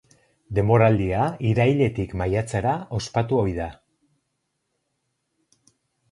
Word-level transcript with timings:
Denboraldia 0.59 1.25
irailetik 1.49 2.15
maiatzera 2.21 2.71
ospatu 2.99 3.37
ohi 3.41 3.53
da. 3.57 3.67